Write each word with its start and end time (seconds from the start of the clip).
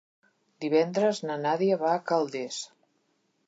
Divendres 0.65 1.21
na 1.31 1.37
Nàdia 1.43 1.79
va 1.85 1.95
a 1.99 2.03
Calders. 2.13 2.61